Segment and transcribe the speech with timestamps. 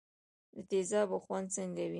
[0.55, 1.89] د تیزابو خوند څنګه وي.